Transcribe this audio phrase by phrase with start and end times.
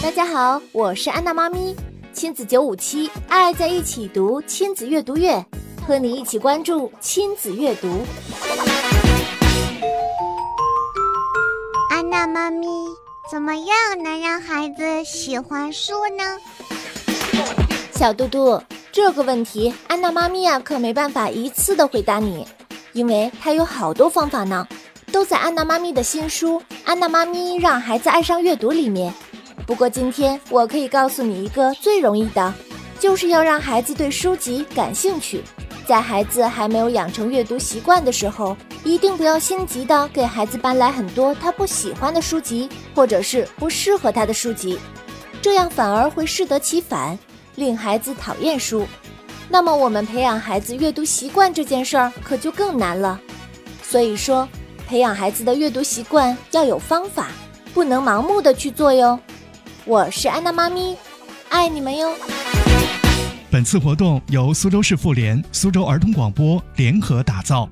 [0.00, 1.74] 大家好，我是安娜妈咪，
[2.12, 5.44] 亲子九五七，爱在一起读亲子阅读月，
[5.84, 7.88] 和你一起关注亲子阅读。
[11.90, 12.68] 安娜妈咪，
[13.28, 16.38] 怎么样能让孩子喜欢书呢？
[17.92, 18.62] 小嘟嘟，
[18.92, 22.46] 这个问题安娜妈咪呀可没办法一次的回答你，
[22.92, 24.66] 因为它有好多方法呢，
[25.10, 29.12] 都在安娜妈咪的新书《安娜妈咪让孩子爱上阅读》里面。
[29.68, 32.54] 不过今天我可以告诉你一个最容易的，
[32.98, 35.44] 就是要让孩子对书籍感兴趣。
[35.86, 44.78] 在孩子还没有养成阅读习惯的时候，一定不要心急的给孩子搬来很多他不喜欢的书籍，或者是不适合他的书籍，
[45.42, 47.18] 这样反而会适得其反，
[47.56, 48.86] 令孩子讨厌书。
[49.50, 53.20] 那么我们培养孩子阅读习惯这件事儿可就更难了。
[53.82, 54.48] 所以说，
[54.88, 57.28] 培养孩子的阅读习惯要有方法，
[57.74, 59.20] 不能盲目的去做哟。
[59.88, 60.94] 我是安娜妈咪，
[61.48, 62.14] 爱你们哟！
[63.50, 67.66] 本次活动由苏州市妇联、苏州儿童广播联合打造。